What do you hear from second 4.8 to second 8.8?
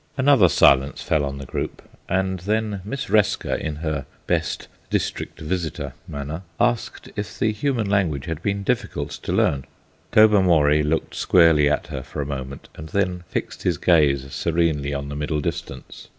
district visitor manner, asked if the human language had been